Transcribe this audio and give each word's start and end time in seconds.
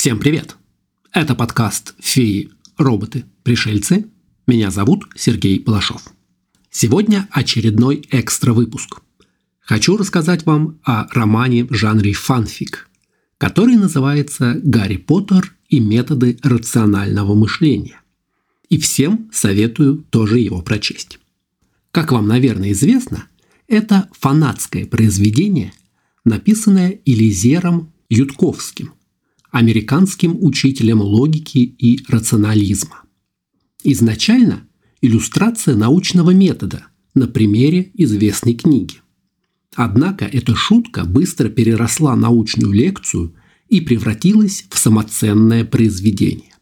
Всем 0.00 0.18
привет! 0.18 0.56
Это 1.12 1.34
подкаст 1.34 1.94
«Феи, 1.98 2.48
роботы, 2.78 3.26
пришельцы». 3.42 4.06
Меня 4.46 4.70
зовут 4.70 5.04
Сергей 5.14 5.58
Балашов. 5.58 6.02
Сегодня 6.70 7.28
очередной 7.30 8.06
экстра-выпуск. 8.10 9.02
Хочу 9.60 9.98
рассказать 9.98 10.46
вам 10.46 10.80
о 10.84 11.06
романе 11.12 11.66
в 11.66 11.74
жанре 11.74 12.14
фанфик, 12.14 12.88
который 13.36 13.76
называется 13.76 14.58
«Гарри 14.64 14.96
Поттер 14.96 15.54
и 15.68 15.80
методы 15.80 16.38
рационального 16.42 17.34
мышления». 17.34 18.00
И 18.70 18.78
всем 18.78 19.28
советую 19.34 19.98
тоже 20.08 20.38
его 20.38 20.62
прочесть. 20.62 21.18
Как 21.90 22.10
вам, 22.10 22.26
наверное, 22.26 22.72
известно, 22.72 23.26
это 23.68 24.08
фанатское 24.18 24.86
произведение, 24.86 25.74
написанное 26.24 27.00
Элизером 27.04 27.92
Ютковским– 28.08 28.94
американским 29.50 30.36
учителем 30.40 31.00
логики 31.00 31.58
и 31.58 32.00
рационализма. 32.08 33.02
Изначально 33.82 34.66
иллюстрация 35.00 35.76
научного 35.76 36.30
метода 36.30 36.86
на 37.14 37.26
примере 37.26 37.90
известной 37.94 38.54
книги. 38.54 38.96
Однако 39.74 40.24
эта 40.24 40.54
шутка 40.54 41.04
быстро 41.04 41.48
переросла 41.48 42.16
научную 42.16 42.72
лекцию 42.72 43.34
и 43.68 43.80
превратилась 43.80 44.66
в 44.70 44.78
самоценное 44.78 45.64
произведение. 45.64 46.54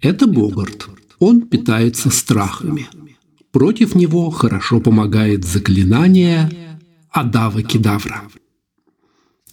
Это 0.00 0.26
Богарт. 0.26 0.88
Он 1.18 1.42
питается 1.42 2.10
страхами. 2.10 2.88
Против 3.52 3.94
него 3.94 4.30
хорошо 4.30 4.80
помогает 4.80 5.44
заклинание 5.44 6.80
Адава 7.10 7.62
Кедавра. 7.62 8.22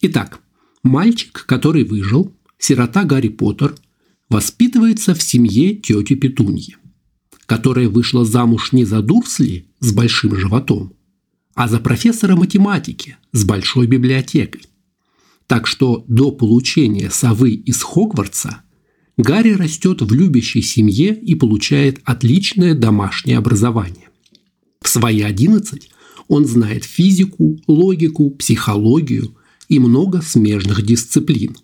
Итак, 0.02 0.42
Мальчик, 0.84 1.46
который 1.46 1.84
выжил, 1.84 2.34
сирота 2.58 3.04
Гарри 3.04 3.30
Поттер, 3.30 3.76
воспитывается 4.30 5.14
в 5.14 5.22
семье 5.22 5.76
тети 5.76 6.16
Петуньи, 6.16 6.78
которая 7.46 7.90
вышла 7.90 8.24
замуж 8.24 8.72
не 8.72 8.86
за 8.86 9.02
Дурсли 9.02 9.68
с 9.80 9.92
большим 9.92 10.36
животом, 10.36 10.94
а 11.54 11.68
за 11.68 11.80
профессора 11.80 12.36
математики 12.36 13.18
с 13.32 13.44
большой 13.44 13.88
библиотекой. 13.88 14.62
Так 15.48 15.68
что 15.68 16.06
до 16.08 16.32
получения 16.32 17.10
совы 17.10 17.52
из 17.52 17.82
Хогвартса 17.82 18.62
Гарри 19.18 19.52
растет 19.52 20.02
в 20.02 20.14
любящей 20.14 20.62
семье 20.62 21.14
и 21.14 21.36
получает 21.36 22.00
отличное 22.06 22.74
домашнее 22.74 23.38
образование. 23.38 24.08
В 24.82 24.88
свои 24.88 25.22
11 25.22 25.90
он 26.30 26.46
знает 26.46 26.86
физику, 26.86 27.60
логику, 27.68 28.30
психологию, 28.32 29.36
и 29.70 29.80
много 29.80 30.22
смежных 30.22 30.82
дисциплин. 30.82 31.56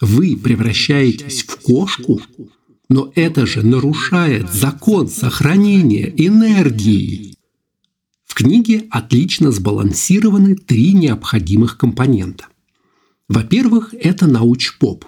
Вы 0.00 0.36
превращаетесь 0.36 1.44
в 1.44 1.60
кошку, 1.60 2.20
но 2.88 3.12
это 3.14 3.46
же 3.46 3.64
нарушает 3.64 4.52
закон 4.52 5.08
сохранения 5.08 6.12
энергии. 6.16 7.36
В 8.24 8.34
книге 8.34 8.86
отлично 8.90 9.52
сбалансированы 9.52 10.56
три 10.56 10.92
необходимых 10.92 11.78
компонента. 11.78 12.46
Во-первых, 13.28 13.94
это 13.94 14.26
науч-поп. 14.26 15.04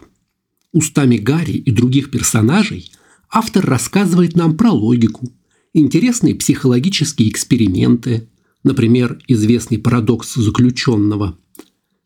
Устами 0.72 1.16
Гарри 1.16 1.52
и 1.56 1.70
других 1.72 2.10
персонажей 2.10 2.92
автор 3.28 3.64
рассказывает 3.64 4.36
нам 4.36 4.56
про 4.56 4.70
логику, 4.70 5.28
интересные 5.72 6.34
психологические 6.34 7.28
эксперименты, 7.28 8.28
например, 8.62 9.18
известный 9.26 9.78
парадокс 9.78 10.34
заключенного– 10.34 11.36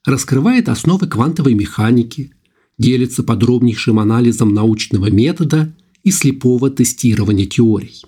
раскрывает 0.04 0.68
основы 0.68 1.06
квантовой 1.06 1.54
механики, 1.54 2.32
делится 2.78 3.22
подробнейшим 3.22 3.98
анализом 3.98 4.54
научного 4.54 5.10
метода 5.10 5.74
и 6.02 6.10
слепого 6.10 6.70
тестирования 6.70 7.46
теорий. 7.46 8.02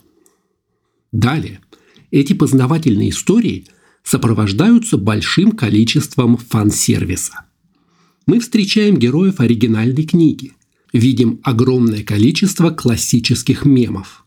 Далее, 1.12 1.60
эти 2.10 2.32
познавательные 2.32 3.10
истории 3.10 3.66
сопровождаются 4.02 4.96
большим 4.96 5.52
количеством 5.52 6.36
фан-сервиса. 6.36 7.44
Мы 8.26 8.40
встречаем 8.40 8.96
героев 8.96 9.40
оригинальной 9.40 10.04
книги, 10.04 10.52
видим 10.92 11.40
огромное 11.42 12.02
количество 12.02 12.70
классических 12.70 13.64
мемов. 13.64 14.24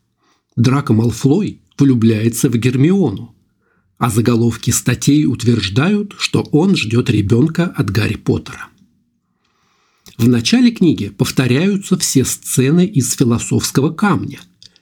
Драко 0.55 0.93
Малфлой 0.93 1.61
влюбляется 1.77 2.49
в 2.49 2.55
Гермиону, 2.55 3.34
а 4.05 4.09
заголовки 4.11 4.69
статей 4.69 5.25
утверждают, 5.25 6.13
что 6.19 6.43
он 6.51 6.75
ждет 6.75 7.09
ребенка 7.09 7.73
от 7.75 7.89
Гарри 7.89 8.17
Поттера. 8.17 8.67
В 10.15 10.27
начале 10.27 10.69
книги 10.69 11.09
повторяются 11.09 11.97
все 11.97 12.23
сцены 12.23 12.85
из 12.85 13.15
философского 13.15 13.89
камня, 13.89 14.39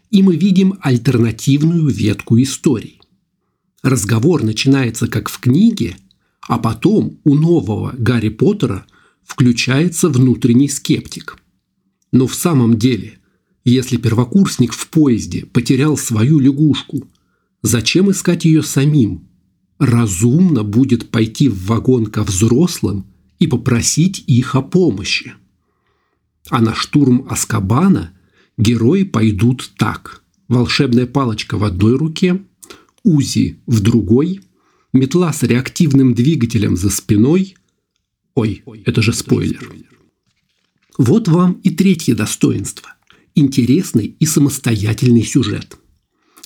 и 0.09 0.21
мы 0.21 0.35
видим 0.35 0.77
альтернативную 0.81 1.87
ветку 1.87 2.37
истории. 2.41 2.99
Разговор 3.81 4.43
начинается 4.43 5.07
как 5.07 5.29
в 5.29 5.39
книге, 5.39 5.95
а 6.49 6.57
потом 6.57 7.17
у 7.23 7.35
нового 7.35 7.95
Гарри 7.97 8.27
Поттера 8.27 8.85
включается 9.23 10.09
внутренний 10.09 10.67
скептик. 10.67 11.37
Но 12.11 12.27
в 12.27 12.35
самом 12.35 12.77
деле, 12.77 13.19
если 13.63 13.95
первокурсник 13.95 14.73
в 14.73 14.89
поезде 14.89 15.45
потерял 15.45 15.95
свою 15.95 16.41
лягушку– 16.41 17.07
Зачем 17.63 18.11
искать 18.11 18.43
ее 18.43 18.61
самим? 18.61 19.29
Разумно 19.79 20.63
будет 20.63 21.09
пойти 21.09 21.47
в 21.47 21.65
вагон 21.65 22.05
ко 22.07 22.23
взрослым 22.23 23.07
и 23.39 23.47
попросить 23.47 24.23
их 24.27 24.55
о 24.55 24.61
помощи. 24.61 25.33
А 26.49 26.61
на 26.61 26.75
штурм 26.75 27.25
Аскабана 27.29 28.11
герои 28.57 29.03
пойдут 29.03 29.71
так. 29.77 30.23
Волшебная 30.49 31.07
палочка 31.07 31.57
в 31.57 31.63
одной 31.63 31.95
руке, 31.95 32.43
УЗИ 33.03 33.59
в 33.65 33.79
другой, 33.79 34.41
метла 34.91 35.31
с 35.31 35.41
реактивным 35.43 36.13
двигателем 36.13 36.75
за 36.75 36.89
спиной. 36.89 37.55
Ой, 38.35 38.61
это 38.85 39.01
же 39.01 39.13
спойлер. 39.13 39.73
Вот 40.97 41.29
вам 41.29 41.53
и 41.63 41.69
третье 41.69 42.13
достоинство– 42.13 42.93
интересный 43.35 44.15
и 44.19 44.25
самостоятельный 44.25 45.23
сюжет– 45.23 45.77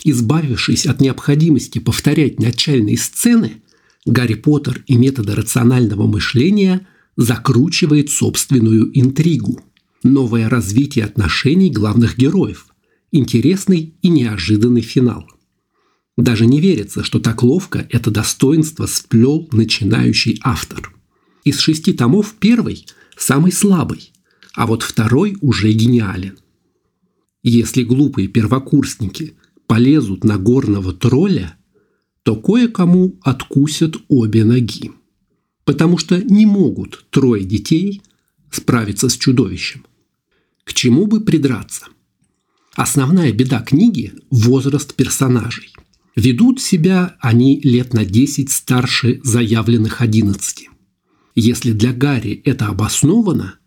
Избавившись 0.10 0.86
от 0.86 1.02
необходимости 1.02 1.80
повторять 1.80 2.40
начальные 2.40 2.98
сцены, 2.98 3.62
Гарри 4.06 4.36
Поттер 4.36 4.82
и 4.88 4.96
методы 4.96 5.36
рационального 5.36 6.08
мышления 6.08 6.88
закручивает 7.18 8.10
собственную 8.10 8.90
интригу. 8.98 9.60
Новое 10.04 10.48
развитие 10.48 11.04
отношений 11.04 11.70
главных 11.70 12.18
героев. 12.18 12.68
Интересный 13.12 13.96
и 14.02 14.08
неожиданный 14.08 14.80
финал. 14.80 15.28
Даже 16.16 16.46
не 16.46 16.62
верится, 16.62 17.04
что 17.04 17.20
так 17.20 17.44
ловко 17.44 17.86
это 17.90 18.10
достоинство 18.10 18.86
сплел 18.86 19.50
начинающий 19.52 20.40
автор. 20.42 20.96
Из 21.44 21.60
шести 21.60 21.92
томов 21.92 22.36
первый– 22.40 22.86
самый 23.18 23.52
слабый, 23.52 24.14
а 24.56 24.68
вот 24.68 24.84
второй 24.84 25.36
уже 25.42 25.70
гениален. 25.74 26.38
Если 27.44 27.84
глупые 27.84 28.30
первокурсники– 28.30 29.36
полезут 29.68 30.24
на 30.24 30.38
горного 30.38 30.94
тролля, 30.94 31.58
то 32.24 32.36
кое-кому 32.36 33.20
откусят 33.22 33.98
обе 34.08 34.44
ноги. 34.44 34.92
Потому 35.66 35.98
что 35.98 36.22
не 36.22 36.46
могут 36.46 37.06
трое 37.10 37.44
детей 37.44 38.02
справиться 38.50 39.10
с 39.10 39.18
чудовищем. 39.18 39.86
К 40.64 40.74
чему 40.74 41.06
бы 41.06 41.22
придраться? 41.22 41.86
Основная 42.76 43.32
беда 43.32 43.62
книги– 43.62 44.14
возраст 44.30 44.96
персонажей. 44.96 45.74
Ведут 46.16 46.62
себя 46.62 47.16
они 47.20 47.60
лет 47.62 47.94
на 47.94 48.06
10 48.06 48.50
старше 48.50 49.20
заявленных 49.24 50.02
11. 50.02 50.70
Если 51.36 51.72
для 51.72 51.94
Гарри 51.94 52.42
это 52.44 52.68
обосновано, 52.68 53.60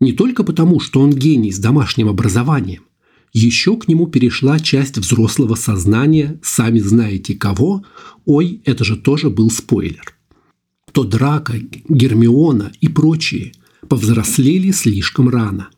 не 0.00 0.12
только 0.12 0.44
потому, 0.44 0.80
что 0.80 1.00
он 1.00 1.10
гений 1.10 1.50
с 1.50 1.58
домашним 1.58 2.08
образованием, 2.08 2.82
еще 3.32 3.76
к 3.76 3.88
нему 3.88 4.06
перешла 4.06 4.58
часть 4.58 4.98
взрослого 4.98 5.54
сознания, 5.54 6.40
сами 6.42 6.78
знаете 6.78 7.34
кого, 7.34 7.84
ой, 8.24 8.62
это 8.64 8.84
же 8.84 8.96
тоже 8.96 9.30
был 9.30 9.50
спойлер. 9.50 10.14
То 10.92 11.04
Драка, 11.04 11.54
Гермиона 11.88 12.72
и 12.80 12.88
прочие 12.88 13.52
повзрослели 13.88 14.70
слишком 14.70 15.28
рано. 15.28 15.70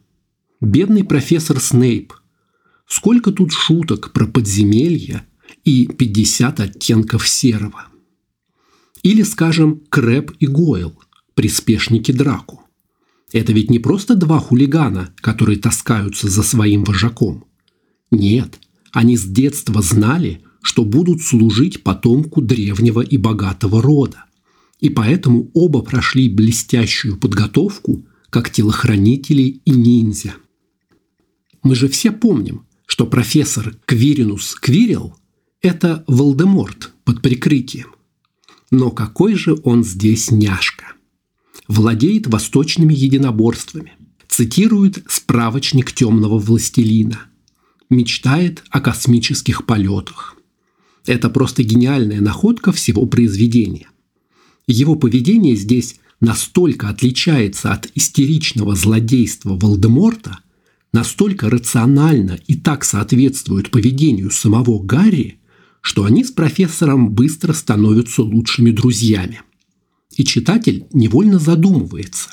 Бедный 0.61 1.05
профессор 1.05 1.61
Снейп. 1.61 2.13
Сколько 2.87 3.33
тут 3.33 3.53
шуток 3.53 4.13
про 4.13 4.27
подземелья 4.27 5.27
и 5.65 5.87
50 5.87 6.61
оттенков 6.61 7.29
серого. 7.29 7.87
Или, 9.03 9.23
скажем, 9.23 9.83
Крэп 9.89 10.33
и 10.39 10.47
Гойл, 10.47 10.99
приспешники 11.35 12.13
Драку. 12.13 12.65
Это 13.33 13.53
ведь 13.53 13.71
не 13.71 13.79
просто 13.79 14.17
два 14.17 14.41
хулигана, 14.41 15.15
которые 15.21 15.59
таскаются 15.59 16.29
за 16.29 16.43
своим 16.43 16.85
вожаком. 16.85 17.45
Нет, 18.11 18.59
они 18.93 19.17
с 19.17 19.25
детства 19.25 19.83
знали, 19.83 20.43
что 20.63 20.85
будут 20.85 21.23
служить 21.23 21.83
потомку 21.83 22.43
древнего 22.43 23.01
и 23.01 23.17
богатого 23.17 23.81
рода. 23.81 24.25
И 24.81 24.91
поэтому 24.91 25.51
оба 25.55 25.83
прошли 25.83 26.29
блестящую 26.29 27.17
подготовку 27.19 28.05
как 28.31 28.51
телохранители 28.51 29.61
и 29.65 29.71
ниндзя. 29.71 30.35
Мы 31.63 31.75
же 31.75 31.89
все 31.89 32.11
помним, 32.11 32.67
что 32.87 33.07
профессор 33.07 33.77
Квиринус 33.85 34.55
Квирил– 34.55 35.17
это 35.63 36.05
Волдеморт 36.07 36.93
под 37.05 37.23
прикрытием. 37.23 37.95
Но 38.71 38.91
какой 38.91 39.35
же 39.35 39.57
он 39.65 39.85
здесь 39.85 40.31
няшка? 40.31 40.95
Владеет 41.69 42.27
восточными 42.27 42.95
единоборствами, 42.95 43.93
цитирует 44.29 45.05
справочник 45.09 45.93
темного 45.93 46.39
властелина, 46.39 47.21
мечтает 47.91 48.65
о 48.71 48.81
космических 48.81 49.67
полетах. 49.67 50.37
Это 51.07 51.31
просто 51.31 51.63
гениальная 51.63 52.21
находка 52.21 52.73
всего 52.73 53.07
произведения. 53.07 53.89
Его 54.67 54.95
поведение 54.95 55.57
здесь 55.57 55.97
настолько 56.21 56.89
отличается 56.89 57.73
от 57.73 57.91
истеричного 57.95 58.77
злодейства 58.77 59.57
Волдеморта, 59.61 60.39
настолько 60.93 61.51
рационально 61.51 62.39
и 62.47 62.55
так 62.55 62.85
соответствует 62.85 63.71
поведению 63.71 64.31
самого 64.31 64.83
Гарри, 64.83 65.39
что 65.81 66.05
они 66.05 66.25
с 66.25 66.31
профессором 66.31 67.11
быстро 67.11 67.53
становятся 67.53 68.23
лучшими 68.23 68.71
друзьями. 68.71 69.43
И 70.17 70.25
читатель 70.25 70.87
невольно 70.93 71.39
задумывается, 71.39 72.31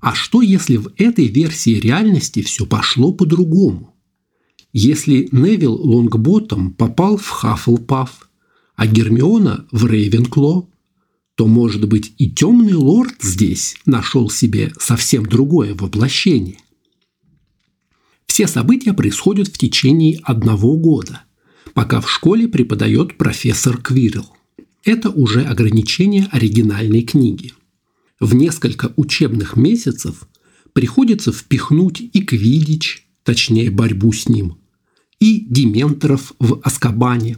а 0.00 0.14
что 0.14 0.42
если 0.42 0.76
в 0.76 0.92
этой 0.96 1.26
версии 1.28 1.80
реальности 1.80 2.42
все 2.42 2.66
пошло 2.66 3.12
по-другому? 3.12 3.96
Если 4.72 5.28
Невил 5.32 5.74
Лонгботтом 5.74 6.72
попал 6.72 7.16
в 7.16 7.28
Хаффлпаф, 7.28 8.28
а 8.76 8.86
Гермиона 8.86 9.66
в 9.72 9.86
Рейвенкло, 9.86 10.68
то, 11.34 11.46
может 11.46 11.88
быть, 11.88 12.12
и 12.18 12.30
темный 12.30 12.74
лорд 12.74 13.14
здесь 13.20 13.76
нашел 13.86 14.28
себе 14.28 14.72
совсем 14.78 15.24
другое 15.24 15.74
воплощение. 15.74 16.58
Все 18.26 18.46
события 18.46 18.92
происходят 18.92 19.48
в 19.48 19.56
течение 19.58 20.20
одного 20.24 20.76
года– 20.76 21.22
пока 21.78 22.00
в 22.00 22.10
школе 22.10 22.48
преподает 22.48 23.16
профессор 23.16 23.80
Квирл. 23.80 24.26
Это 24.88 25.10
уже 25.10 25.42
ограничение 25.42 26.28
оригинальной 26.32 27.02
книги. 27.02 27.52
В 28.20 28.34
несколько 28.34 28.90
учебных 28.96 29.54
месяцев 29.54 30.26
приходится 30.72 31.30
впихнуть 31.30 32.00
и 32.00 32.22
Квидич, 32.22 33.06
точнее 33.22 33.70
борьбу 33.70 34.14
с 34.14 34.30
ним, 34.30 34.56
и 35.20 35.40
дементоров 35.40 36.32
в 36.38 36.62
Аскабане, 36.64 37.36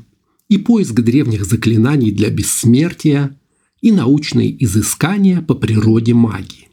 и 0.49 0.58
поиск 0.58 1.00
древних 1.00 1.44
заклинаний 1.44 2.12
для 2.12 2.31
бессмертия, 2.31 3.37
и 3.81 3.91
научные 3.91 4.64
изыскания 4.64 5.43
по 5.43 5.56
природе 5.56 6.14
магии. 6.14 6.69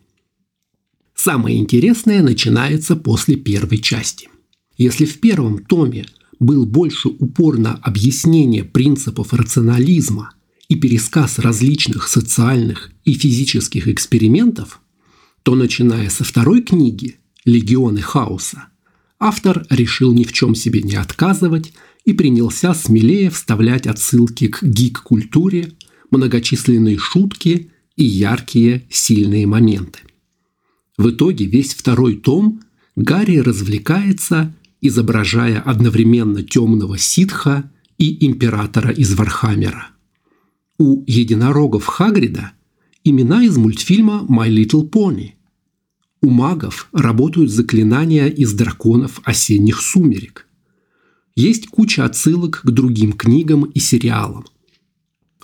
Самое 1.15 1.57
интересное 1.57 2.21
начинается 2.21 2.95
после 2.95 3.35
первой 3.35 3.79
части. 3.79 4.29
Если 4.77 5.05
в 5.05 5.21
первом 5.21 5.57
томе 5.57 6.05
был 6.39 6.67
больше 6.67 7.07
упор 7.07 7.57
на 7.57 7.73
объяснение 7.73 8.63
принципов 8.63 9.33
рационализма 9.33 10.33
и 10.69 10.75
пересказ 10.75 11.39
различных 11.39 12.07
социальных 12.07 12.91
и 13.05 13.13
физических 13.13 13.87
экспериментов, 13.87 14.81
то, 15.43 15.55
начиная 15.55 16.09
со 16.09 16.23
второй 16.23 16.61
книги 16.61 17.19
«Легионы 17.45 18.01
хаоса», 18.01 18.65
автор 19.19 19.65
решил 19.69 20.13
ни 20.13 20.23
в 20.23 20.33
чем 20.33 20.55
себе 20.55 20.81
не 20.81 20.95
отказывать 20.95 21.73
и 22.05 22.13
принялся 22.13 22.73
смелее 22.73 23.29
вставлять 23.29 23.87
отсылки 23.87 24.47
к 24.47 24.63
гик-культуре, 24.63 25.73
многочисленные 26.11 26.97
шутки 26.97 27.71
и 27.95 28.03
яркие 28.03 28.87
сильные 28.89 29.47
моменты. 29.47 29.99
В 30.97 31.09
итоге 31.09 31.45
весь 31.45 31.73
второй 31.73 32.15
том 32.15 32.61
Гарри 32.95 33.37
развлекается 33.37 34.53
изображая 34.81 35.59
одновременно 35.59 36.43
темного 36.43 36.97
ситха 36.97 37.69
и 37.97 38.25
императора 38.25 38.91
из 38.91 39.13
Вархаммера. 39.15 39.89
У 40.77 41.03
единорогов 41.07 41.85
Хагрида 41.85 42.51
имена 43.03 43.43
из 43.43 43.57
мультфильма 43.57 44.25
«My 44.29 44.49
Little 44.49 44.89
Pony». 44.89 45.31
У 46.21 46.29
магов 46.29 46.89
работают 46.91 47.51
заклинания 47.51 48.27
из 48.27 48.53
драконов 48.53 49.21
осенних 49.23 49.81
сумерек. 49.81 50.47
Есть 51.35 51.67
куча 51.67 52.05
отсылок 52.05 52.61
к 52.63 52.71
другим 52.71 53.13
книгам 53.13 53.65
и 53.65 53.79
сериалам. 53.79 54.45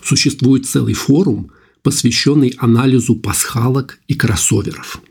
Существует 0.03 0.65
целый 0.65 0.94
форум, 0.94 1.51
посвященный 1.81 2.56
анализу 2.57 3.15
пасхалок 3.15 4.00
и 4.07 4.15
кроссоверов. 4.15 5.01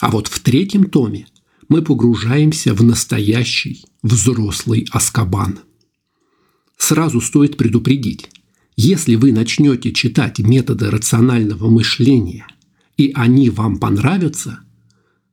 А 0.00 0.10
вот 0.10 0.28
в 0.28 0.40
третьем 0.40 0.84
томе– 0.84 1.26
мы 1.70 1.82
погружаемся 1.82 2.74
в 2.74 2.82
настоящий 2.82 3.84
взрослый 4.02 4.88
Аскабан. 4.90 5.60
Сразу 6.76 7.20
стоит 7.20 7.56
предупредить, 7.56 8.28
если 8.82 9.14
вы 9.14 9.30
начнете 9.32 9.92
читать 9.92 10.38
методы 10.38 10.90
рационального 10.90 11.68
мышления, 11.68 12.46
и 12.96 13.12
они 13.14 13.50
вам 13.50 13.76
понравятся, 13.76 14.60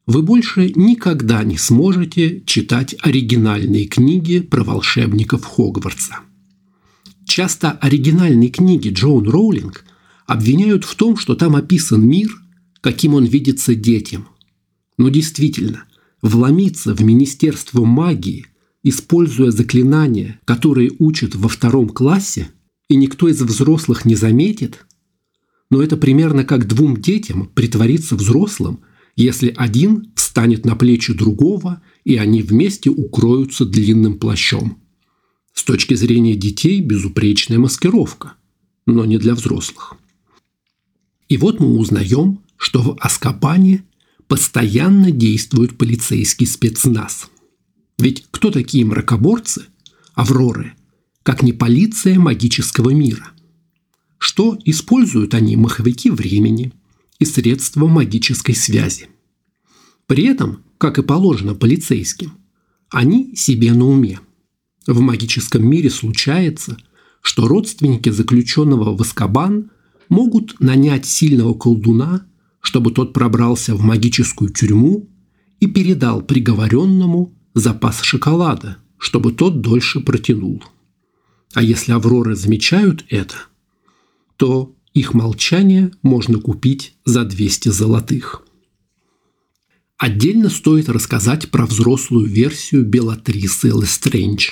вы 0.05 0.21
больше 0.21 0.73
никогда 0.75 1.45
не 1.45 1.57
сможете 1.57 2.41
читать 2.45 2.93
оригинальные 2.99 3.85
книги 3.85 4.39
про 4.41 4.65
волшебников 4.65 5.45
Хогвартса. 5.45 6.17
Часто 7.25 7.71
оригинальные 7.71 8.49
книги 8.49 8.89
Джоун 8.89 9.29
Роулинг 9.29 9.85
обвиняют 10.25 10.83
в 10.83 10.95
том, 10.95 11.15
что 11.15 11.33
там 11.33 11.55
описан 11.55 12.05
мир, 12.05 12.29
каким 12.81 13.13
он 13.13 13.23
видится 13.23 13.75
детям. 13.75 14.27
Но 14.97 15.07
действительно, 15.07 15.85
вломиться 16.21 16.93
в 16.93 17.01
Министерство 17.01 17.85
магии, 17.85 18.45
используя 18.83 19.51
заклинания, 19.51 20.41
которые 20.43 20.91
учат 20.99 21.33
во 21.35 21.47
втором 21.47 21.87
классе, 21.87 22.49
и 22.89 22.95
никто 22.95 23.27
из 23.27 23.41
взрослых 23.41 24.05
не 24.05 24.15
заметит? 24.15 24.85
Но 25.69 25.81
это 25.81 25.97
примерно 25.97 26.43
как 26.43 26.67
двум 26.67 26.97
детям 26.97 27.51
притвориться 27.53 28.15
взрослым, 28.15 28.81
если 29.15 29.53
один 29.55 30.11
встанет 30.15 30.65
на 30.65 30.75
плечи 30.75 31.13
другого, 31.13 31.81
и 32.05 32.15
они 32.15 32.41
вместе 32.41 32.89
укроются 32.89 33.65
длинным 33.65 34.19
плащом. 34.19 34.81
С 35.53 35.63
точки 35.63 35.95
зрения 35.95 36.35
детей 36.35 36.81
безупречная 36.81 37.57
маскировка, 37.57 38.33
но 38.85 39.05
не 39.05 39.17
для 39.17 39.33
взрослых. 39.33 39.95
И 41.29 41.37
вот 41.37 41.59
мы 41.59 41.77
узнаем, 41.77 42.41
что 42.57 42.81
в 42.81 42.97
Аскапане 42.99 43.83
постоянно 44.27 45.11
действует 45.11 45.77
полицейский 45.77 46.47
спецназ. 46.47 47.29
Ведь 47.97 48.25
кто 48.31 48.51
такие 48.51 48.85
мракоборцы, 48.85 49.65
авроры, 50.13 50.73
как 51.27 51.43
не 51.43 51.51
полиция 51.51 52.17
магического 52.17 52.91
мира? 52.91 53.31
Что 54.17 54.57
используют 54.63 55.33
они 55.33 55.57
маховики 55.57 56.09
времени 56.09 56.71
и 57.19 57.25
средства 57.25 57.85
магической 57.85 58.55
связи? 58.55 59.09
При 60.05 60.23
этом, 60.23 60.63
как 60.77 60.99
и 60.99 61.01
положено 61.01 61.53
полицейским, 61.53 62.31
они 62.89 63.35
себе 63.35 63.73
на 63.73 63.89
уме. 63.89 64.21
В 64.87 65.01
магическом 65.01 65.67
мире 65.67 65.89
случается, 65.89 66.77
что 67.19 67.49
родственники 67.49 68.07
заключенного 68.07 68.95
в 68.95 69.01
Аскабан 69.01 69.71
могут 70.07 70.57
нанять 70.61 71.05
сильного 71.05 71.53
колдуна 71.53 72.25
чтобы 72.61 72.91
тот 72.91 73.11
пробрался 73.11 73.75
в 73.75 73.81
магическую 73.81 74.49
тюрьму 74.49 75.09
и 75.59 75.67
передал 75.67 76.21
приговоренному 76.21 77.33
запас 77.53 78.01
шоколада, 78.01 78.77
чтобы 78.97 79.33
тот 79.33 79.59
дольше 79.59 79.99
протянул. 79.99 80.63
А 81.57 81.63
если 81.63 81.91
авроры 81.91 82.35
замечают 82.35 83.03
это, 83.09 83.35
то 84.35 84.75
их 84.93 85.15
молчание 85.15 85.91
можно 86.03 86.37
купить 86.37 86.93
за 87.03 87.25
200 87.25 87.69
золотых. 87.69 88.43
Отдельно 89.97 90.51
стоит 90.51 90.87
рассказать 90.87 91.49
про 91.49 91.65
взрослую 91.65 92.27
версию 92.27 92.85
Белатрисы 92.85 93.69
Лестрендж. 93.69 94.51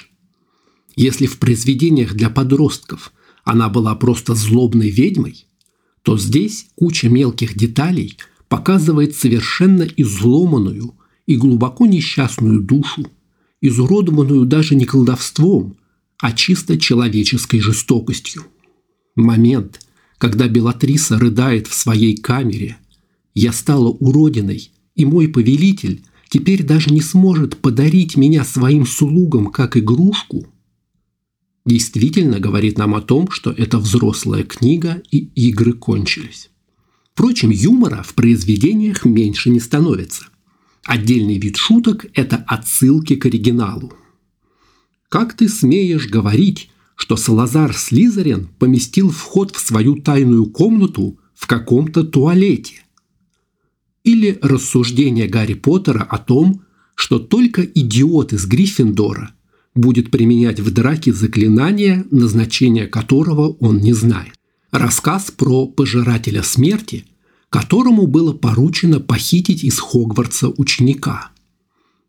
Если 0.95 1.27
в 1.27 1.37
произведениях 1.37 2.15
для 2.15 2.31
подростков 2.31 3.13
она 3.43 3.69
была 3.69 3.93
просто 3.93 4.33
злобной 4.33 4.89
ведьмой, 4.89 5.45
то 6.01 6.17
здесь 6.17 6.69
куча 6.73 7.07
мелких 7.07 7.55
деталей 7.55 8.17
показывает 8.47 9.15
совершенно 9.15 9.83
изломанную 9.83 10.95
и 11.27 11.35
глубоко 11.35 11.85
несчастную 11.85 12.63
душу, 12.63 13.05
изуродованную 13.61 14.47
даже 14.47 14.73
не 14.73 14.85
колдовством, 14.85 15.77
а 16.19 16.31
чисто 16.31 16.77
человеческой 16.77 17.59
жестокостью. 17.59 18.43
Момент, 19.15 19.81
когда 20.17 20.47
Белатриса 20.47 21.19
рыдает 21.19 21.67
в 21.67 21.73
своей 21.73 22.15
камере 22.17 22.77
«Я 23.33 23.51
стала 23.51 23.89
уродиной, 23.89 24.71
и 24.95 25.05
мой 25.05 25.27
повелитель 25.27 26.03
теперь 26.29 26.63
даже 26.63 26.89
не 26.91 27.01
сможет 27.01 27.57
подарить 27.57 28.15
меня 28.15 28.43
своим 28.43 28.85
слугам 28.85 29.47
как 29.47 29.77
игрушку», 29.77 30.47
действительно 31.65 32.39
говорит 32.39 32.77
нам 32.77 32.95
о 32.95 33.01
том, 33.01 33.29
что 33.31 33.51
это 33.51 33.77
взрослая 33.77 34.43
книга 34.43 35.01
и 35.11 35.17
игры 35.47 35.73
кончились. 35.73 36.49
Впрочем, 37.13 37.49
юмора 37.49 38.03
в 38.03 38.13
произведениях 38.13 39.05
меньше 39.05 39.49
не 39.49 39.59
становится. 39.59 40.25
Отдельный 40.83 41.37
вид 41.39 41.55
шуток– 41.55 42.05
это 42.13 42.37
отсылки 42.47 43.15
к 43.15 43.25
оригиналу. 43.25 43.93
«Как 45.15 45.33
ты 45.33 45.47
смеешь 45.47 46.09
говорить, 46.09 46.69
что 46.97 47.15
Салазар 47.15 47.73
Слизерин 47.73 48.49
поместил 48.59 49.11
вход 49.11 49.55
в 49.55 49.65
свою 49.65 49.95
тайную 49.95 50.45
комнату 50.45 51.17
в 51.33 51.47
каком-то 51.47 52.03
туалете?» 52.03 52.83
Или 54.03 54.37
рассуждение 54.41 55.29
Гарри 55.29 55.53
Поттера 55.53 56.03
о 56.03 56.17
том, 56.17 56.63
что 56.95 57.17
только 57.17 57.61
идиот 57.61 58.33
из 58.33 58.45
Гриффиндора 58.45 59.31
будет 59.73 60.11
применять 60.11 60.59
в 60.59 60.69
драке 60.73 61.13
заклинание, 61.13 62.03
назначение 62.11 62.85
которого 62.85 63.55
он 63.61 63.77
не 63.77 63.93
знает. 63.93 64.33
Рассказ 64.71 65.31
про 65.31 65.65
пожирателя 65.65 66.43
смерти, 66.43 67.05
которому 67.49 68.05
было 68.07 68.33
поручено 68.33 68.99
похитить 68.99 69.63
из 69.63 69.79
Хогвартса 69.79 70.49
ученика. 70.49 71.31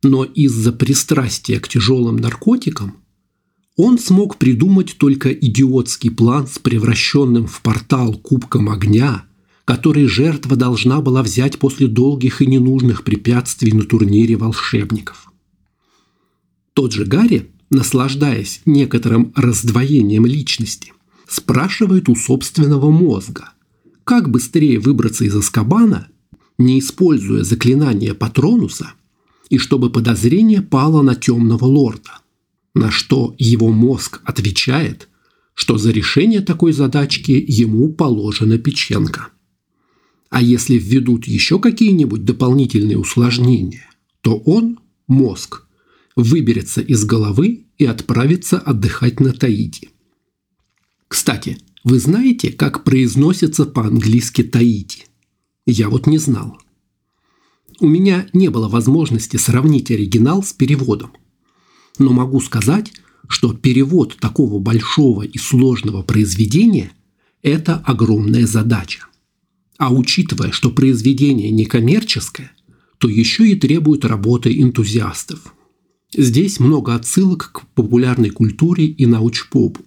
Но 0.03 0.25
из-за 0.25 0.73
пристрастия 0.73 1.61
к 1.61 1.69
тяжелым 1.69 2.17
наркотикам 2.17 2.97
он 3.77 3.99
смог 3.99 4.37
придумать 4.37 4.97
только 4.99 5.33
идиотский 5.33 6.11
план 6.11 6.47
с 6.47 6.59
превращенным 6.59 7.47
в 7.47 7.61
портал 7.63 8.15
кубком 8.15 8.71
огня, 8.71 9.25
который 9.65 10.07
жертва 10.07 10.57
должна 10.57 11.01
была 11.01 11.23
взять 11.23 11.59
после 11.59 11.89
долгих 11.89 12.41
и 12.41 12.47
ненужных 12.47 13.05
препятствий 13.05 13.73
на 13.73 13.85
турнире 13.85 14.37
волшебников. 14.37 15.31
Тот 16.73 16.93
же 16.93 17.05
Гарри 17.05 17.51
наслаждаясь 17.71 18.61
некоторым 18.65 19.33
раздвоением 19.35 20.27
личности, 20.27 20.93
спрашивает 21.27 22.09
у 22.09 22.15
собственного 22.15 22.91
мозга, 22.91 23.51
как 24.05 24.31
быстрее 24.31 24.79
выбраться 24.79 25.25
из 25.25 25.35
Аскабана, 25.35 26.09
не 26.59 26.79
используя 26.79 27.43
заклинание 27.43 28.15
Патронуса, 28.15 28.93
и 29.49 29.59
чтобы 29.59 29.91
подозрение 29.91 30.63
пало 30.63 31.03
на 31.03 31.15
темного 31.15 31.65
лорда. 31.65 32.21
На 32.75 32.91
что 32.91 33.35
его 33.39 33.71
мозг 33.71 34.21
отвечает, 34.25 35.09
что 35.55 35.79
за 35.79 35.91
решение 35.91 36.41
такой 36.41 36.73
задачки 36.73 37.45
ему 37.47 37.93
положена 37.93 38.59
печенка. 38.59 39.29
А 40.29 40.43
если 40.43 40.75
введут 40.75 41.27
еще 41.27 41.59
какие-нибудь 41.59 42.25
дополнительные 42.25 42.99
усложнения, 42.99 43.89
то 44.21 44.37
он, 44.37 44.79
мозг, 45.07 45.63
выберется 46.17 46.81
из 46.81 47.05
головы 47.05 47.67
и 47.79 47.87
отправится 47.87 48.59
отдыхать 48.59 49.21
на 49.21 49.33
Таити. 49.33 49.91
Кстати, 51.09 51.59
вы 51.85 52.01
знаете, 52.01 52.51
как 52.51 52.85
произносится 52.85 53.65
по-английски 53.65 54.43
Таити? 54.43 55.07
Я 55.65 55.89
вот 55.89 56.07
не 56.07 56.19
знал. 56.19 56.59
У 57.81 57.87
меня 57.87 58.27
не 58.33 58.49
было 58.49 58.69
возможности 58.69 59.37
сравнить 59.37 59.91
оригинал 59.91 60.43
с 60.43 60.53
переводом. 60.53 61.13
Но 61.99 62.13
могу 62.13 62.41
сказать, 62.41 62.93
что 63.29 63.53
перевод 63.53 64.17
такого 64.21 64.59
большого 64.59 65.23
и 65.23 65.39
сложного 65.39 66.03
произведения– 66.03 66.93
это 67.43 67.83
огромная 67.85 68.47
задача. 68.47 69.07
А 69.79 69.93
учитывая, 69.93 70.53
что 70.53 70.71
произведение 70.71 71.51
некоммерческое, 71.51 72.53
то 72.99 73.09
еще 73.09 73.51
и 73.51 73.57
требует 73.57 74.05
работы 74.05 74.61
энтузиастов– 74.61 75.53
Здесь 76.15 76.61
много 76.61 76.95
отсылок 76.95 77.51
к 77.53 77.67
популярной 77.75 78.31
культуре 78.31 78.87
и 78.87 79.07
научпопу. 79.07 79.83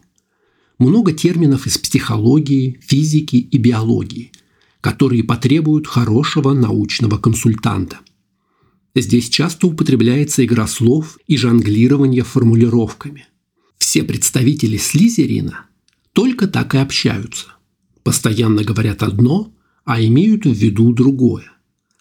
Много 0.77 1.11
терминов 1.13 1.65
из 1.65 1.77
психологии, 1.77 2.79
физики 2.81 3.37
и 3.37 3.57
биологии, 3.57 4.31
которые 4.81 5.23
потребуют 5.23 5.87
хорошего 5.87 6.53
научного 6.53 7.17
консультанта. 7.17 7.99
Здесь 8.95 9.29
часто 9.29 9.67
употребляется 9.67 10.43
игра 10.45 10.67
слов 10.67 11.17
и 11.27 11.37
жонглирование 11.37 12.23
формулировками. 12.23 13.27
Все 13.77 14.03
представители 14.03 14.77
Слизерина 14.77 15.65
только 16.13 16.47
так 16.47 16.75
и 16.75 16.79
общаются. 16.79 17.47
Постоянно 18.03 18.63
говорят 18.63 19.03
одно, 19.03 19.53
а 19.85 20.01
имеют 20.01 20.45
в 20.45 20.53
виду 20.53 20.93
другое. 20.93 21.51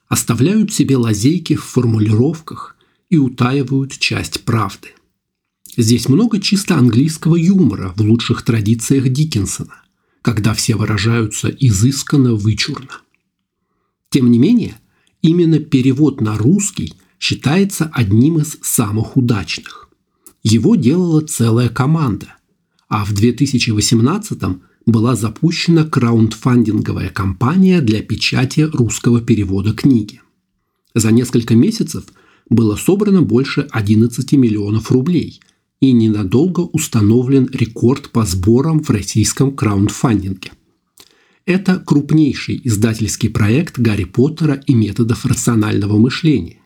Оставляют 0.09 0.73
себе 0.73 0.97
лазейки 0.97 1.55
в 1.55 1.65
формулировках 1.65 2.77
и 3.11 3.19
утаивают 3.19 3.99
часть 3.99 4.45
правды. 4.45 4.89
Здесь 5.77 6.09
много 6.09 6.41
чисто 6.41 6.77
английского 6.77 7.37
юмора 7.37 7.93
в 7.95 8.01
лучших 8.01 8.43
традициях 8.43 9.09
Диккенсона, 9.11 9.83
когда 10.23 10.55
все 10.55 10.77
выражаются 10.77 11.49
изысканно 11.49 12.35
вычурно. 12.35 13.01
Тем 14.11 14.31
не 14.31 14.39
менее, 14.39 14.77
именно 15.23 15.59
перевод 15.59 16.21
на 16.21 16.37
русский 16.37 16.95
считается 17.19 17.91
одним 17.93 18.39
из 18.39 18.59
самых 18.63 19.17
удачных. 19.17 19.89
Его 20.43 20.77
делала 20.77 21.21
целая 21.21 21.69
команда, 21.69 22.35
а 22.89 23.05
в 23.05 23.13
2018 23.13 24.39
была 24.87 25.17
запущена 25.17 25.85
краундфандинговая 25.85 27.11
кампания 27.11 27.81
для 27.81 28.03
печати 28.03 28.61
русского 28.61 29.21
перевода 29.21 29.73
книги. 29.73 30.23
За 30.95 31.11
несколько 31.11 31.55
месяцев– 31.55 32.05
было 32.51 32.77
собрано 32.77 33.23
больше 33.23 33.67
11 33.71 34.33
миллионов 34.33 34.91
рублей 34.91 35.41
и 35.81 35.93
ненадолго 35.93 36.61
установлен 36.61 37.49
рекорд 37.53 38.11
по 38.11 38.25
сборам 38.25 38.83
в 38.83 38.91
российском 38.91 39.55
краундфандинге. 39.55 40.53
Это 41.47 41.79
крупнейший 41.79 42.61
издательский 42.65 43.31
проект 43.31 43.79
Гарри 43.79 44.05
Поттера 44.05 44.63
и 44.67 44.75
методов 44.75 45.25
рационального 45.25 45.97
мышления. 45.97 46.61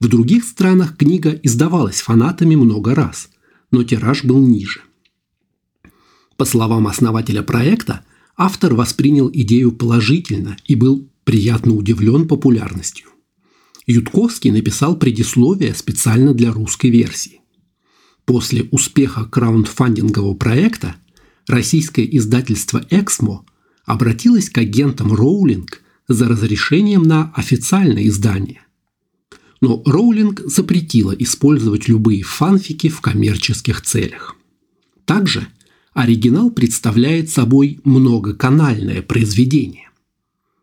В 0.00 0.08
других 0.08 0.44
странах 0.44 0.96
книга 0.96 1.30
издавалась 1.42 2.02
фанатами 2.02 2.54
много 2.54 2.94
раз, 2.94 3.30
но 3.70 3.84
тираж 3.84 4.24
был 4.24 4.38
ниже. 4.38 4.80
По 6.36 6.44
словам 6.44 6.86
основателя 6.86 7.42
проекта, 7.42 8.04
автор 8.36 8.74
воспринял 8.74 9.30
идею 9.32 9.72
положительно 9.72 10.56
и 10.66 10.74
был 10.74 11.08
приятно 11.24 11.74
удивлен 11.74 12.28
популярностью. 12.28 13.08
Ютковский 13.86 14.50
написал 14.50 14.96
предисловие 14.96 15.74
специально 15.74 16.34
для 16.34 16.52
русской 16.52 16.90
версии. 16.90 17.37
После 18.28 18.68
успеха 18.72 19.24
краундфандингового 19.24 20.34
проекта 20.34 20.96
российское 21.46 22.04
издательство 22.04 22.84
«Эксмо» 22.90 23.46
обратилось 23.86 24.50
к 24.50 24.58
агентам 24.58 25.14
Роулинг 25.14 25.80
за 26.08 26.28
разрешением 26.28 27.04
на 27.04 27.32
официальное 27.34 28.06
издание. 28.06 28.60
Но 29.62 29.82
Роулинг 29.86 30.42
запретила 30.44 31.12
использовать 31.12 31.88
любые 31.88 32.22
фанфики 32.22 32.90
в 32.90 33.00
коммерческих 33.00 33.80
целях. 33.80 34.36
Также 35.06 35.48
оригинал 35.94 36.50
представляет 36.50 37.30
собой 37.30 37.80
многоканальное 37.84 39.00
произведение. 39.00 39.88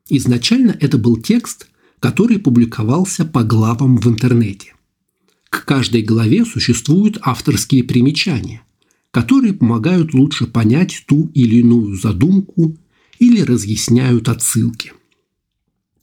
Изначально 0.08 0.78
это 0.80 1.00
был 1.00 1.18
текст– 1.18 1.68
который 2.00 2.38
публиковался 2.38 3.26
по 3.26 3.44
главам 3.44 3.98
в 3.98 4.06
интернете. 4.08 4.75
К 5.56 5.64
каждой 5.64 6.02
главе 6.02 6.44
существуют 6.44 7.18
авторские 7.22 7.86
примечания, 7.86 8.62
которые 9.12 9.54
помогают 9.54 10.14
лучше 10.14 10.48
понять 10.48 11.06
ту 11.08 11.32
или 11.34 11.62
иную 11.62 11.96
задумку 11.96 12.78
или 13.20 13.40
разъясняют 13.40 14.28
отсылки. 14.28 14.92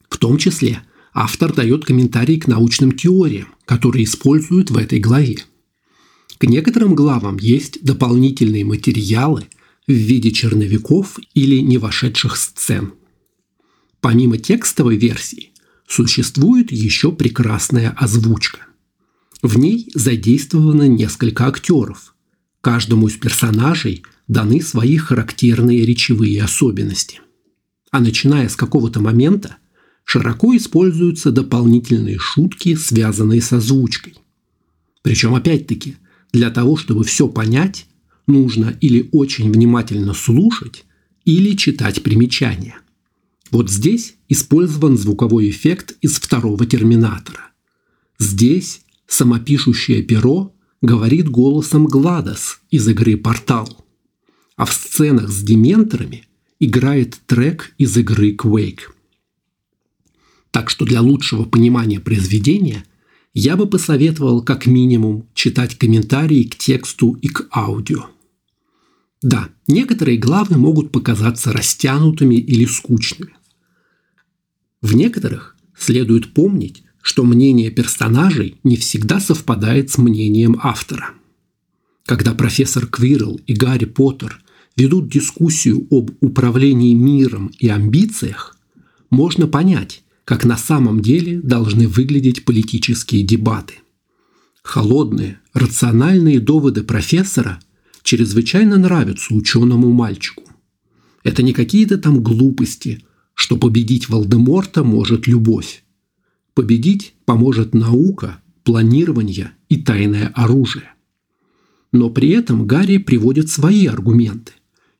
В 0.09 0.17
том 0.17 0.39
числе 0.39 0.83
автор 1.13 1.53
дает 1.53 1.85
комментарии 1.85 2.39
к 2.39 2.49
научным 2.49 2.93
теориям, 2.93 3.49
которые 3.67 4.05
используют 4.05 4.71
в 4.71 4.79
этой 4.79 4.99
главе. 5.01 5.45
К 6.39 6.45
некоторым 6.45 6.95
главам 6.95 7.37
есть 7.37 7.85
дополнительные 7.85 8.65
материалы 8.65 9.49
в 9.87 9.93
виде 9.93 10.31
черновиков 10.31 11.19
или 11.35 11.59
не 11.59 11.77
вошедших 11.77 12.39
сцен. 12.39 12.95
Помимо 14.01 14.39
текстовой 14.39 14.97
версии, 14.97 15.53
существует 15.87 16.73
еще 16.73 17.13
прекрасная 17.13 17.91
озвучка. 17.91 18.72
В 19.43 19.59
ней 19.59 19.91
задействовано 19.93 20.87
несколько 20.87 21.49
актеров. 21.49 22.15
Каждому 22.61 23.09
из 23.09 23.15
персонажей 23.15 24.05
даны 24.29 24.63
свои 24.63 24.97
характерные 24.97 25.85
речевые 25.85 26.43
особенности. 26.45 27.21
А 27.91 27.99
начиная 27.99 28.49
с 28.49 28.55
какого-то 28.55 29.01
момента 29.01 29.57
широко 30.05 30.57
используются 30.57 31.33
дополнительные 31.33 32.19
шутки, 32.19 32.77
связанные 32.77 33.43
с 33.43 33.53
озвучкой. 33.53 34.15
Причем, 35.03 35.35
опять-таки, 35.35 35.97
для 36.33 36.51
того, 36.51 36.77
чтобы 36.77 37.03
все 37.03 37.27
понять, 37.27 37.87
нужно 38.29 38.77
или 38.81 39.09
очень 39.11 39.51
внимательно 39.51 40.15
слушать, 40.15 40.85
или 41.25 41.57
читать 41.57 42.05
примечания. 42.05 42.79
Вот 43.51 43.69
здесь 43.69 44.15
использован 44.29 44.97
звуковой 44.97 45.51
эффект 45.51 45.97
из 46.01 46.15
второго 46.15 46.65
терминатора. 46.65 47.51
Здесь 48.21 48.83
самопишущее 49.13 50.03
перо 50.03 50.55
говорит 50.81 51.29
голосом 51.29 51.87
Гладос 51.87 52.61
из 52.71 52.89
игры 52.89 53.17
«Портал». 53.17 53.69
А 54.57 54.65
в 54.65 54.73
сценах 54.73 55.29
с 55.29 55.43
дементорами 55.43 56.27
играет 56.61 57.19
трек 57.27 57.75
из 57.79 57.97
игры 57.97 58.35
Quake. 58.35 58.81
Так 60.51 60.71
что 60.71 60.85
для 60.85 61.01
лучшего 61.01 61.45
понимания 61.45 62.01
произведения 62.01 62.85
я 63.35 63.57
бы 63.57 63.67
посоветовал 63.67 64.43
как 64.43 64.67
минимум 64.67 65.27
читать 65.35 65.77
комментарии 65.77 66.45
к 66.45 66.57
тексту 66.57 67.13
и 67.13 67.29
к 67.29 67.49
аудио. 67.55 68.07
Да, 69.23 69.49
некоторые 69.67 70.19
главы 70.19 70.59
могут 70.59 70.93
показаться 70.93 71.53
растянутыми 71.53 72.35
или 72.35 72.67
скучными. 72.67 73.35
В 74.81 74.95
некоторых 74.95 75.57
следует 75.77 76.35
помнить, 76.35 76.83
что 77.03 77.25
мнение 77.25 77.71
персонажей 77.71 78.57
не 78.63 78.77
всегда 78.77 79.21
совпадает 79.21 79.91
с 79.91 79.99
мнением 79.99 80.59
автора. 80.63 81.11
Когда 82.07 82.33
профессор 82.33 82.87
Квирл 82.87 83.41
и 83.47 83.53
Гарри 83.53 83.85
Поттер 83.85 84.41
ведут 84.77 85.11
дискуссию 85.11 85.87
об 85.91 86.13
управлении 86.21 86.95
миром 86.95 87.51
и 87.59 87.69
амбициях, 87.69 88.57
можно 89.11 89.47
понять, 89.47 90.03
как 90.25 90.45
на 90.45 90.57
самом 90.57 91.01
деле 91.01 91.41
должны 91.41 91.89
выглядеть 91.89 92.45
политические 92.45 93.23
дебаты. 93.25 93.75
Холодные, 94.63 95.41
рациональные 95.53 96.41
доводы 96.41 96.85
профессора 96.85 97.61
чрезвычайно 98.03 98.79
нравятся 98.79 99.35
ученому 99.35 99.91
мальчику. 99.91 100.45
Это 101.25 101.43
не 101.43 101.53
какие-то 101.53 101.99
там 101.99 102.23
глупости, 102.23 103.05
что 103.35 103.57
победить 103.57 104.09
Волдеморта 104.09 104.85
может 104.85 105.27
любовь. 105.27 105.83
Победить 106.55 107.15
поможет 107.25 107.75
наука, 107.75 108.43
планирование 108.63 109.53
и 109.69 109.79
тайное 109.79 110.29
оружие. 110.29 110.91
Но 111.93 112.11
при 112.11 112.31
этом 112.31 112.67
Гарри 112.67 112.99
приводит 112.99 113.51
свои 113.51 113.87
аргументы. 113.87 114.53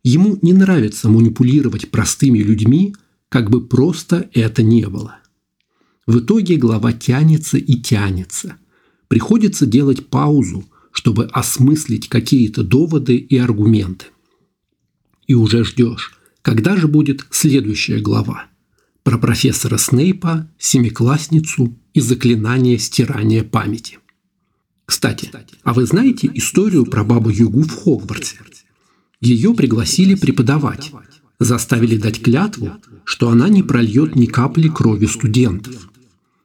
Ему 0.03 0.39
не 0.43 0.53
нравится 0.53 1.09
манипулировать 1.09 1.91
простыми 1.91 2.39
людьми, 2.39 2.95
как 3.29 3.51
бы 3.51 3.67
просто 3.67 4.29
это 4.33 4.63
не 4.63 4.89
было. 4.89 5.19
В 6.07 6.19
итоге 6.19 6.57
глава 6.57 6.93
тянется 6.93 7.59
и 7.59 7.75
тянется. 7.81 8.57
Приходится 9.09 9.67
делать 9.67 10.09
паузу, 10.09 10.65
чтобы 10.91 11.27
осмыслить 11.27 12.09
какие-то 12.09 12.65
доводы 12.65 13.17
и 13.17 13.37
аргументы. 13.37 14.07
И 15.27 15.35
уже 15.35 15.65
ждешь, 15.65 16.19
когда 16.43 16.77
же 16.77 16.89
будет 16.89 17.27
следующая 17.31 18.01
глава. 18.01 18.47
Про 19.03 19.19
профессора 19.19 19.79
Снейпа, 19.79 20.49
семиклассницу 20.59 21.77
и 21.93 22.01
заклинание 22.01 22.79
стирания 22.79 23.43
памяти. 23.43 23.99
Кстати, 24.85 25.31
а 25.65 25.73
вы 25.73 25.87
знаете 25.87 26.31
историю 26.35 26.85
про 26.87 27.03
бабу 27.03 27.31
Югу 27.31 27.63
в 27.63 27.73
Хогвартсе? 27.73 28.39
Ее 29.21 29.55
пригласили 29.55 30.15
преподавать, 30.15 30.93
заставили 31.39 31.97
дать 31.97 32.23
клятву, 32.23 32.77
что 33.05 33.31
она 33.31 33.49
не 33.49 33.63
прольет 33.63 34.15
ни 34.15 34.27
капли 34.27 34.69
крови 34.69 35.07
студентов. 35.07 35.91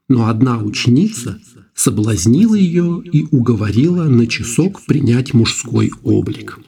Но 0.07 0.27
одна 0.27 0.57
ученица 0.59 1.39
соблазнила 1.75 2.55
ее 2.55 3.03
и 3.03 3.27
уговорила 3.31 4.05
на 4.05 4.25
часок 4.25 4.83
принять 4.85 5.33
мужской 5.33 5.91
облик. 6.01 6.59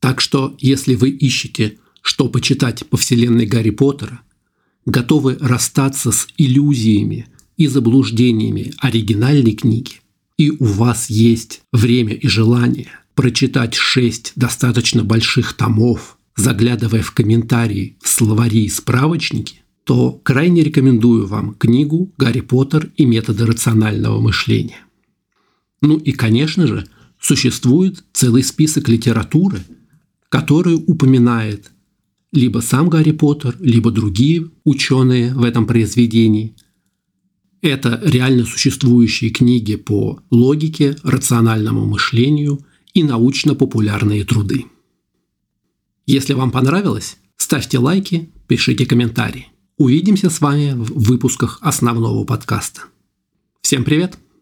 Так 0.00 0.20
что, 0.20 0.56
если 0.58 0.94
вы 0.94 1.10
ищете, 1.10 1.78
что 2.02 2.28
почитать 2.28 2.86
по 2.88 2.96
вселенной 2.96 3.46
Гарри 3.46 3.70
Поттера, 3.70 4.22
готовы 4.90 5.38
расстаться 5.40 6.12
с 6.12 6.28
иллюзиями 6.36 7.26
и 7.56 7.66
заблуждениями 7.66 8.72
оригинальной 8.80 9.52
книги, 9.52 10.00
и 10.36 10.50
у 10.50 10.64
вас 10.64 11.08
есть 11.10 11.62
время 11.72 12.14
и 12.14 12.26
желание 12.28 12.88
прочитать 13.14 13.74
шесть 13.74 14.32
достаточно 14.36 15.04
больших 15.04 15.52
томов, 15.52 16.16
заглядывая 16.36 17.02
в 17.02 17.12
комментарии 17.12 17.96
словари 18.02 18.64
и 18.64 18.68
справочники, 18.68 19.62
то 19.84 20.12
крайне 20.12 20.62
рекомендую 20.62 21.26
вам 21.26 21.54
книгу 21.54 22.12
«Гарри 22.16 22.40
Поттер 22.40 22.90
и 22.96 23.04
методы 23.04 23.46
рационального 23.46 24.20
мышления». 24.20 24.80
Ну 25.82 25.98
и, 25.98 26.12
конечно 26.12 26.66
же, 26.66 26.86
существует 27.20 28.04
целый 28.12 28.42
список 28.42 28.88
литературы, 28.88 29.60
который 30.28 30.74
упоминает 30.74 31.70
либо 32.32 32.60
сам 32.60 32.88
Гарри 32.88 33.12
Поттер, 33.12 33.56
либо 33.60 33.90
другие 33.90 34.50
ученые 34.64 35.34
в 35.34 35.44
этом 35.44 35.66
произведении– 35.66 36.56
это 37.62 38.00
реально 38.02 38.44
существующие 38.44 39.30
книги 39.30 39.76
по 39.76 40.20
логике, 40.30 40.96
рациональному 41.02 41.84
мышлению 41.84 42.64
и 42.94 43.02
научно-популярные 43.02 44.24
труды. 44.24 44.66
Если 46.06 46.32
вам 46.32 46.50
понравилось, 46.50 47.18
ставьте 47.36 47.78
лайки, 47.78 48.30
пишите 48.46 48.86
комментарии. 48.86 49.48
Увидимся 49.76 50.30
с 50.30 50.40
вами 50.40 50.72
в 50.72 51.04
выпусках 51.04 51.58
основного 51.60 52.24
подкаста. 52.24 52.82
Всем 53.60 53.84
привет! 53.84 54.18